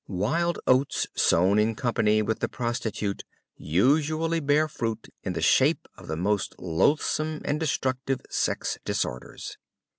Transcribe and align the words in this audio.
"Wild 0.07 0.57
oats" 0.65 1.05
sown 1.15 1.59
in 1.59 1.75
company 1.75 2.23
with 2.23 2.39
the 2.39 2.49
prostitute 2.49 3.23
usually 3.55 4.39
bear 4.39 4.67
fruit 4.67 5.09
in 5.21 5.33
the 5.33 5.43
shape 5.43 5.87
of 5.95 6.07
the 6.07 6.17
most 6.17 6.55
loathsome 6.57 7.39
and 7.45 7.59
destructive 7.59 8.19
sex 8.27 8.79
disorders. 8.83 9.59